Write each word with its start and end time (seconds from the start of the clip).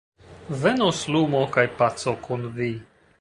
Venos 0.61 1.01
lumo 1.15 1.43
kaj 1.57 1.67
paco 1.83 2.15
kun 2.25 2.49
vi. 2.59 2.71